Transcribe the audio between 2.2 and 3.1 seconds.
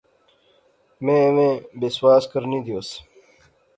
کرنی دیوس